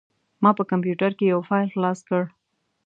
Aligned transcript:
ما 0.43 0.51
په 0.57 0.63
کمپوټر 0.71 1.11
کې 1.17 1.25
یو 1.33 1.39
فایل 1.49 1.67
خلاص 1.75 1.99
کړ. 2.07 2.21